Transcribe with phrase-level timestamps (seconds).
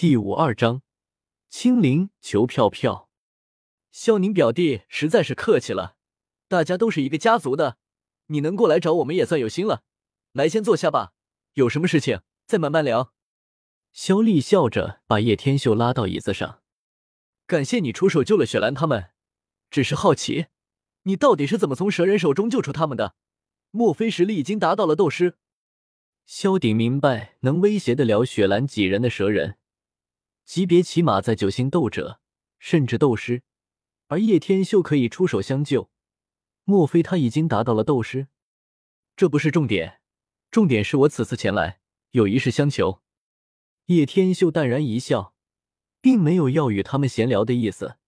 [0.00, 0.80] 第五二章，
[1.50, 3.10] 青灵求票票。
[3.92, 5.96] 萧宁表弟实在是客气了，
[6.48, 7.76] 大家都是一个家族的，
[8.28, 9.82] 你能过来找我们也算有心了。
[10.32, 11.12] 来，先坐下吧，
[11.52, 13.12] 有什么事情再慢慢聊。
[13.92, 16.62] 萧丽笑着把叶天秀拉到椅子上，
[17.46, 19.10] 感谢你出手救了雪兰他们，
[19.70, 20.46] 只是好奇，
[21.02, 23.16] 你到底是怎么从蛇人手中救出他们的？
[23.70, 25.36] 莫非实力已经达到了斗师？
[26.24, 29.58] 萧鼎明白，能威胁得了雪兰几人的蛇人，
[30.50, 32.18] 级别起码在九星斗者，
[32.58, 33.44] 甚至斗师。
[34.08, 35.92] 而叶天秀可以出手相救，
[36.64, 38.26] 莫非他已经达到了斗师？
[39.14, 40.00] 这不是重点，
[40.50, 41.78] 重点是我此次前来
[42.10, 43.00] 有一事相求。
[43.84, 45.36] 叶天秀淡然一笑，
[46.00, 47.98] 并没有要与他们闲聊的意思。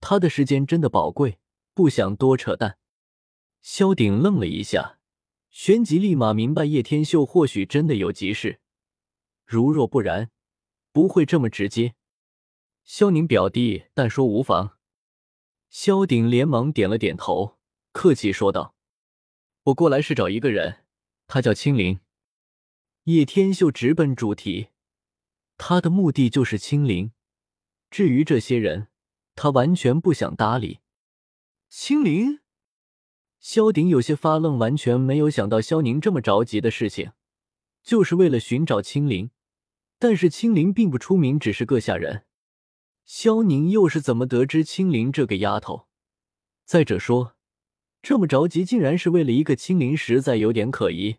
[0.00, 1.40] 他的时间真的宝贵，
[1.74, 2.78] 不想多扯淡。
[3.60, 4.98] 萧鼎愣了一下。
[5.50, 8.60] 旋即立马明白，叶天秀或许真的有急事，
[9.44, 10.30] 如若不然，
[10.92, 11.94] 不会这么直接。
[12.84, 14.78] 萧宁表弟，但说无妨。
[15.70, 17.58] 萧鼎连忙点了点头，
[17.92, 18.74] 客气说道
[19.64, 20.84] ：“我过来是找一个人，
[21.26, 22.00] 他叫青灵。”
[23.04, 24.68] 叶天秀直奔主题，
[25.56, 27.12] 他的目的就是青灵。
[27.90, 28.88] 至于这些人，
[29.34, 30.80] 他完全不想搭理。
[31.68, 32.40] 青灵。
[33.40, 37.12] 萧鼎有些发愣，完全没有想到萧宁这么着急的事情，
[37.82, 39.30] 就是为了寻找青灵。
[40.02, 42.24] 但是青灵并不出名，只是个下人。
[43.04, 45.86] 萧宁又是怎么得知青灵这个丫头？
[46.64, 47.36] 再者说，
[48.02, 51.18] 这么着急竟然是为了一个青灵，实在有点可疑。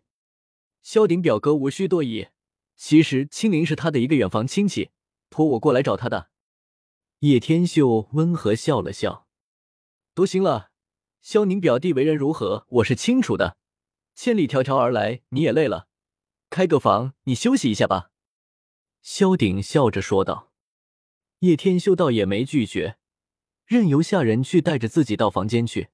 [0.81, 2.27] 萧鼎表哥无需多疑，
[2.75, 4.89] 其实青灵是他的一个远房亲戚，
[5.29, 6.31] 托我过来找他的。
[7.19, 9.29] 叶天秀温和笑了笑，
[10.13, 10.71] 多行了。
[11.21, 13.55] 萧宁表弟为人如何，我是清楚的。
[14.13, 15.87] 千里迢迢而来，你也累了，
[16.49, 18.09] 开个房，你休息一下吧。”
[19.03, 20.51] 萧鼎笑着说道。
[21.39, 22.97] 叶天秀倒也没拒绝，
[23.65, 25.89] 任由下人去带着自己到房间去。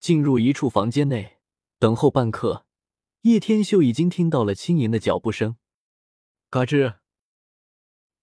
[0.00, 1.36] 进入一处房间内，
[1.78, 2.64] 等候半刻，
[3.20, 5.56] 叶天秀已经听到了轻盈的脚步声。
[6.48, 6.96] 嘎吱！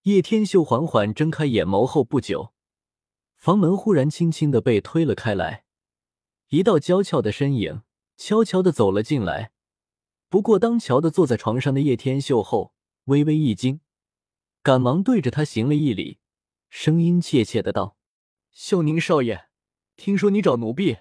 [0.02, 2.52] 叶天秀缓缓睁开眼眸后不久，
[3.38, 5.66] 房门忽然轻轻的被推了开来。
[6.48, 7.84] 一道娇俏的身影
[8.18, 9.52] 悄悄的走了进来，
[10.30, 12.74] 不过当瞧的坐在床上的叶天秀后，
[13.06, 13.82] 微微一惊，
[14.62, 16.20] 赶忙对着他行了一礼，
[16.70, 17.98] 声音怯怯的道
[18.52, 19.50] ：“秀宁少爷，
[19.96, 20.98] 听说你找奴婢。”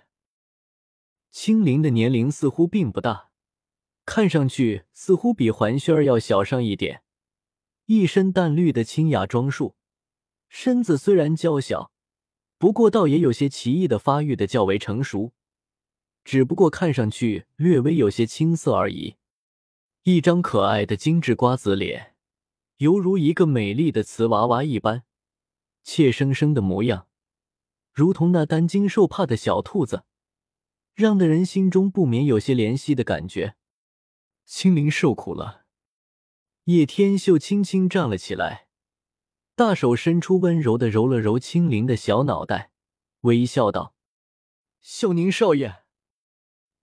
[1.31, 3.31] 青灵的年龄似乎并不大，
[4.07, 7.03] 看上去似乎比环萱儿要小上一点，
[7.87, 9.77] 一身淡绿的清雅装束，
[10.49, 11.93] 身子虽然娇小，
[12.59, 15.33] 不过倒也有些奇异的发育的较为成熟。
[16.25, 19.17] 只不过看上去略微有些青涩而已，
[20.05, 22.15] 一张可爱的精致瓜子脸，
[22.79, 25.03] 犹如一个美丽的瓷娃娃一般，
[25.83, 27.09] 怯生生的模样，
[27.93, 30.05] 如同那担惊受怕的小兔子，
[30.95, 33.57] 让的人心中不免有些怜惜的感觉。
[34.45, 35.65] 青灵受苦了，
[36.65, 38.69] 叶天秀轻轻站了起来，
[39.57, 42.71] 大手伸出，温柔的揉了揉青灵的小脑袋，
[43.23, 43.97] 微笑道
[44.81, 45.83] ：“秀宁少爷。”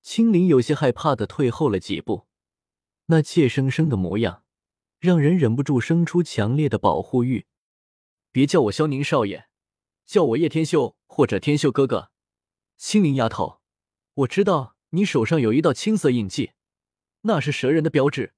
[0.04, 2.28] 青灵有些害怕的退后了几步，
[3.06, 4.44] 那怯生生的模样，
[5.06, 7.46] 让人忍不住生出强烈的保护欲。
[8.32, 9.46] 别叫我萧宁少爷，
[10.06, 12.12] 叫我叶天秀或者天秀哥哥。
[12.76, 13.62] 青灵丫头，
[14.16, 16.54] 我知道你手上有一道青色印记，
[17.22, 18.34] 那是蛇人的标志，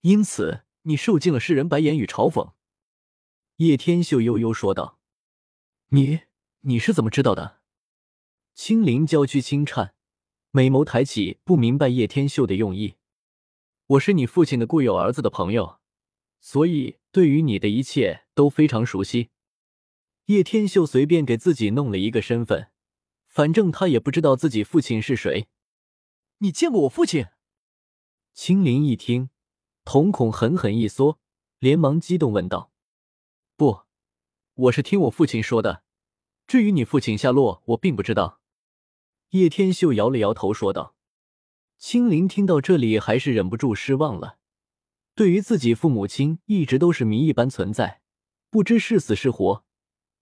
[0.00, 2.52] 因此你受尽了世人白眼与嘲讽。
[3.56, 4.98] 叶天秀悠悠说道
[5.90, 6.22] ：“你
[6.62, 7.60] 你是怎么知道的？”
[8.54, 9.94] 青灵娇躯轻颤。
[10.50, 12.96] 美眸抬起，不明白叶天秀的用意。
[13.86, 15.79] 我是你父亲的固有儿子的朋友，
[16.40, 19.30] 所以对于你的一切都非常熟悉。
[20.26, 22.70] 叶天秀随便给自己弄了一个身份，
[23.26, 25.48] 反正他也不知道自己父亲是谁。
[26.38, 27.26] 你见过我父亲？
[28.32, 29.30] 青灵一听，
[29.84, 31.20] 瞳孔狠狠一缩，
[31.58, 32.72] 连忙激动问道
[33.56, 33.82] ：“不，
[34.54, 35.84] 我是听我父亲说的。
[36.46, 38.40] 至于你父亲下落，我并不知道。”
[39.30, 40.96] 叶天秀摇了摇头，说道
[41.78, 44.39] ：“青灵听到这里，还是忍不住失望了。
[45.20, 48.00] 对于自己父母亲，一直都是谜一般存在，
[48.48, 49.66] 不知是死是活。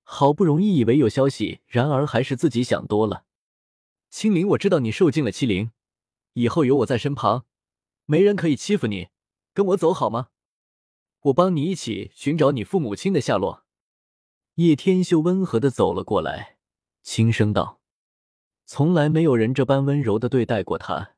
[0.03, 3.25] 好不容易以为有消息，然而还是自己想多了。
[4.11, 5.71] 青灵，我知道你受尽了欺凌，
[6.33, 7.47] 以后有我在身旁，
[8.07, 9.07] 没人可以欺负你。
[9.55, 10.31] 跟我走好吗？
[11.21, 13.65] 我帮你一起寻找你父母亲的下落。”
[14.59, 16.57] 叶天秀温和的走了过来，
[17.05, 17.81] 轻声道。
[18.67, 21.13] 从来没有人这般温柔的对待过他，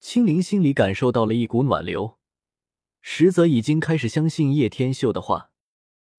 [0.00, 2.17] 青灵心里感受到了一股暖流，
[3.00, 5.50] 实则已经开始相信叶天秀的话。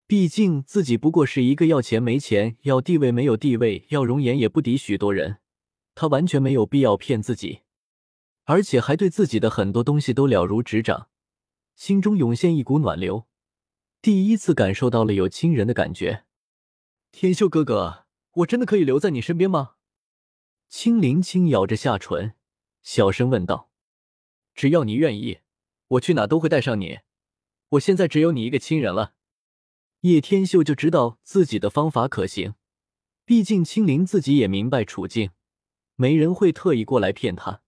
[0.07, 5.37] 毕竟自己不过是一个要钱没钱、要地位没有地位、要容颜也不敌许多人，
[5.93, 7.59] 他完全没有必要骗自己，
[8.45, 11.09] 而且还对自己的很多东西都了如指掌，
[11.75, 13.27] 心中涌现一股暖流，
[14.01, 16.23] 第一次感受到了有亲人的感觉。
[17.11, 18.05] 天秀哥哥，
[18.37, 19.73] 我真的可以留在你身边吗？
[20.67, 22.33] 青灵轻咬着下唇，
[22.81, 23.69] 小声问道
[24.55, 25.39] ：“只要你愿意，
[25.89, 26.99] 我去哪都会带上你。
[27.69, 29.13] 我现在只有你一个亲人了。”
[30.01, 32.55] 叶天秀就知道自己的方法可行，
[33.25, 35.31] 毕竟青灵自己也明白处境，
[35.95, 37.61] 没人会特意过来骗他。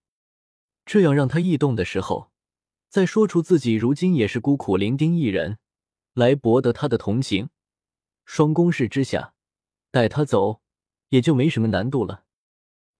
[0.85, 2.31] 这样让他异动的时候，
[2.87, 5.59] 再说出自己如今也是孤苦伶仃一人，
[6.13, 7.49] 来博得他的同情，
[8.25, 9.33] 双攻势之下，
[9.91, 10.61] 带他走
[11.09, 12.23] 也就没什么难度了。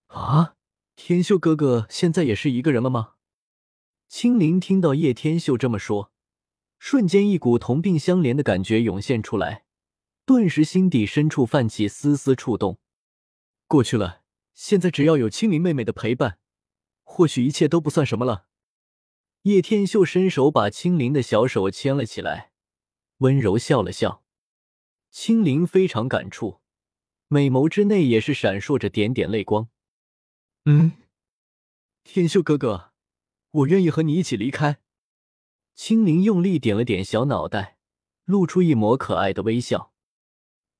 [0.08, 0.56] 啊，
[0.98, 3.14] 天秀哥哥现在也是一个人了吗？
[4.12, 6.12] 青灵听到叶天秀这么说。
[6.80, 9.64] 瞬间，一股同病相怜的感觉涌现出来，
[10.26, 12.78] 顿时心底深处泛起丝丝触动。
[13.68, 14.24] 过去了，
[14.54, 16.40] 现在只要有青灵妹妹的陪伴，
[17.04, 18.48] 或许一切都不算什么了。
[19.44, 22.52] 叶天秀伸手把青灵的小手牵了起来，
[23.20, 24.26] 温柔笑了笑。
[25.10, 26.60] 青灵非常感触，
[27.30, 29.70] 美眸之内也是闪烁着点点泪光。
[30.66, 30.92] 嗯，
[32.04, 32.91] 天秀哥哥，
[33.52, 34.80] 我愿意和你一起离开。
[35.76, 37.78] 青灵用力点了点小脑袋，
[38.26, 39.94] 露出一抹可爱的微笑。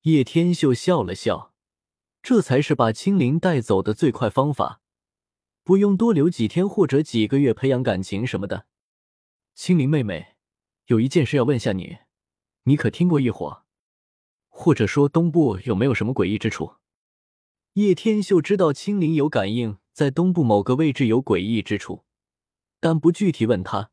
[0.02, 1.54] 叶天秀笑了笑，
[2.22, 4.80] 这才是把青灵带走的最快方法，
[5.62, 8.66] 不用多留几天或者几个月培养感情什么的。
[9.54, 10.36] 青灵妹妹，
[10.86, 11.98] 有一件事要问下你，
[12.64, 13.64] 你可听过异火？
[14.48, 16.74] 或者说东部有没有什么诡异之处？
[17.74, 22.04] 叶天秀知道青灵有感应，在东部某个位置有诡异之处，
[22.82, 23.90] 但不具体问他。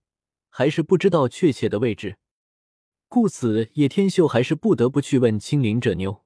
[0.49, 2.17] 还是不知道确切的位置，
[3.07, 6.25] 故此叶天秀还是不得不去问青灵这妞。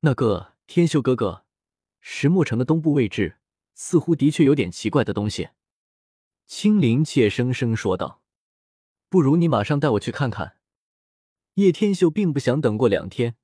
[0.00, 1.44] 那个天秀哥哥，
[2.00, 3.38] 石墨城的东部位置
[3.74, 5.50] 似乎的确有点奇怪的东西。
[6.48, 8.20] 青灵怯生生说道
[9.08, 10.58] ：“不如你马上带我去看看。”
[11.54, 13.36] 叶天秀并不想等过两天，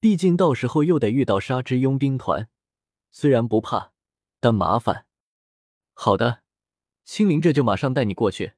[0.00, 2.48] 毕竟到时候又得遇到沙之佣兵团，
[3.12, 3.92] 虽然不怕，
[4.40, 5.06] 但麻烦。
[5.94, 6.42] 好的，
[7.08, 8.52] 青灵这就马上带你过去。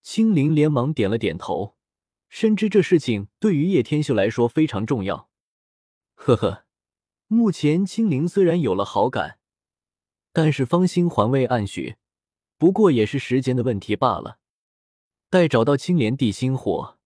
[0.00, 1.74] 青灵连忙点了点头，
[2.28, 5.28] 深知这事情对于叶天秀来说非常重要。
[6.14, 6.66] 呵呵，
[7.26, 9.40] 目前青灵虽然有了好感，
[10.32, 11.96] 但是芳心还未暗许，
[12.56, 14.38] 不过也是时间的问题罢了。
[15.28, 16.96] 待找到青莲地心火，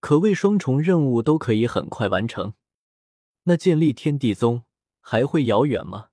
[0.00, 2.52] 可谓双重任务都可以很快完成。
[3.44, 4.64] 那建立天地宗
[5.00, 6.10] 还会遥远吗？